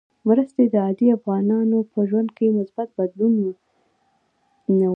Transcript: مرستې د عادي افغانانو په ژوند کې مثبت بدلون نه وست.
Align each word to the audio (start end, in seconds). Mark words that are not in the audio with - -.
مرستې 0.27 0.63
د 0.73 0.75
عادي 0.85 1.07
افغانانو 1.17 1.77
په 1.91 1.99
ژوند 2.09 2.29
کې 2.37 2.55
مثبت 2.57 2.89
بدلون 2.97 3.33
نه 3.39 3.45
وست. 3.49 3.67